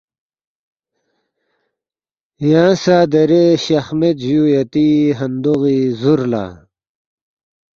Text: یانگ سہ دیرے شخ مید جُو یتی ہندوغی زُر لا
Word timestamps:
یانگ 2.49 2.77
سہ 2.81 2.97
دیرے 3.11 3.43
شخ 3.63 3.87
مید 3.99 4.17
جُو 4.23 4.41
یتی 4.53 4.87
ہندوغی 5.19 5.79
زُر 5.99 6.19
لا 6.31 6.45